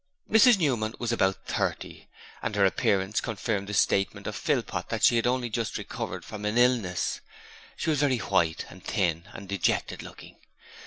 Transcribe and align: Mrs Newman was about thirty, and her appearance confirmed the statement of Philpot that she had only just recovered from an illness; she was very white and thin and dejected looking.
Mrs 0.27 0.57
Newman 0.57 0.95
was 0.97 1.11
about 1.11 1.45
thirty, 1.45 2.07
and 2.41 2.55
her 2.55 2.65
appearance 2.65 3.21
confirmed 3.21 3.67
the 3.69 3.75
statement 3.75 4.25
of 4.25 4.35
Philpot 4.35 4.89
that 4.89 5.03
she 5.03 5.15
had 5.15 5.27
only 5.27 5.47
just 5.47 5.77
recovered 5.77 6.25
from 6.25 6.43
an 6.43 6.57
illness; 6.57 7.21
she 7.75 7.91
was 7.91 7.99
very 7.99 8.17
white 8.17 8.65
and 8.69 8.83
thin 8.83 9.25
and 9.31 9.47
dejected 9.47 10.01
looking. 10.01 10.37